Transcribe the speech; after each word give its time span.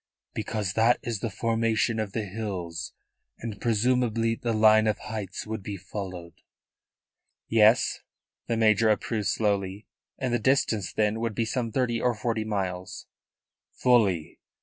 "Because 0.33 0.73
that 0.73 0.99
is 1.03 1.19
the 1.19 1.29
formation 1.29 1.99
of 1.99 2.11
the 2.11 2.25
hills, 2.25 2.91
and 3.37 3.61
presumably 3.61 4.33
the 4.33 4.51
line 4.51 4.87
of 4.87 4.97
heights 4.97 5.45
would 5.45 5.61
be 5.61 5.77
followed." 5.77 6.33
"Yes," 7.47 7.99
the 8.47 8.57
major 8.57 8.89
approved 8.89 9.27
slowly. 9.27 9.85
"And 10.17 10.33
the 10.33 10.39
distance, 10.39 10.91
then, 10.91 11.19
would 11.19 11.35
be 11.35 11.45
some 11.45 11.71
thirty 11.71 12.01
or 12.01 12.15
forty 12.15 12.43
miles?" 12.43 13.05
"Fully." 13.73 14.39